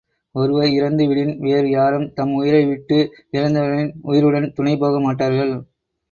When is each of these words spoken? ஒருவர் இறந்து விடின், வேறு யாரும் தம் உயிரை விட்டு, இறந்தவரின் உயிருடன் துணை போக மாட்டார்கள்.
ஒருவர் 0.35 0.69
இறந்து 0.69 1.03
விடின், 1.07 1.33
வேறு 1.39 1.67
யாரும் 1.69 2.07
தம் 2.13 2.31
உயிரை 2.33 2.61
விட்டு, 2.65 2.97
இறந்தவரின் 3.31 3.91
உயிருடன் 4.03 4.49
துணை 4.53 4.73
போக 4.77 4.99
மாட்டார்கள். 4.99 5.53